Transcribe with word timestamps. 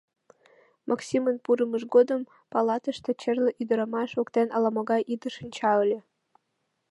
Максимын 0.89 1.35
пурымыж 1.43 1.83
годым 1.95 2.21
палатыште 2.51 3.11
черле 3.21 3.51
ӱдырамаш 3.61 4.09
воктен 4.17 4.47
ала-могай 4.55 5.01
ӱдыр 5.13 5.31
шинча 5.37 5.71
ыле. 5.83 5.99